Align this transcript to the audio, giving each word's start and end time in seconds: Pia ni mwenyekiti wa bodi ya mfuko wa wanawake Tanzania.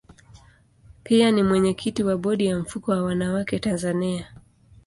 Pia 1.03 1.31
ni 1.31 1.43
mwenyekiti 1.43 2.03
wa 2.03 2.17
bodi 2.17 2.45
ya 2.45 2.59
mfuko 2.59 2.91
wa 2.91 3.03
wanawake 3.03 3.59
Tanzania. 3.59 4.27